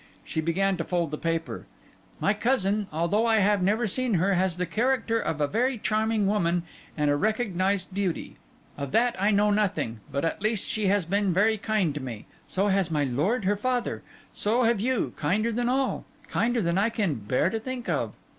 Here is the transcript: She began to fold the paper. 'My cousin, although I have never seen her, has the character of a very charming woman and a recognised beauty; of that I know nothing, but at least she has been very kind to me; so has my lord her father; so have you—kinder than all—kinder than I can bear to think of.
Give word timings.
She 0.25 0.41
began 0.41 0.77
to 0.77 0.83
fold 0.83 1.11
the 1.11 1.17
paper. 1.19 1.67
'My 2.19 2.33
cousin, 2.33 2.87
although 2.91 3.27
I 3.27 3.35
have 3.35 3.61
never 3.61 3.85
seen 3.85 4.15
her, 4.15 4.33
has 4.33 4.57
the 4.57 4.65
character 4.65 5.19
of 5.19 5.39
a 5.39 5.45
very 5.45 5.77
charming 5.77 6.25
woman 6.25 6.63
and 6.97 7.11
a 7.11 7.15
recognised 7.15 7.93
beauty; 7.93 8.37
of 8.79 8.93
that 8.93 9.15
I 9.21 9.29
know 9.29 9.51
nothing, 9.51 9.99
but 10.11 10.25
at 10.25 10.41
least 10.41 10.67
she 10.67 10.87
has 10.87 11.05
been 11.05 11.33
very 11.35 11.59
kind 11.59 11.93
to 11.93 12.01
me; 12.01 12.25
so 12.47 12.69
has 12.69 12.89
my 12.89 13.03
lord 13.03 13.45
her 13.45 13.55
father; 13.55 14.01
so 14.33 14.63
have 14.63 14.79
you—kinder 14.81 15.51
than 15.51 15.69
all—kinder 15.69 16.63
than 16.63 16.79
I 16.79 16.89
can 16.89 17.13
bear 17.13 17.51
to 17.51 17.59
think 17.59 17.87
of. 17.87 18.13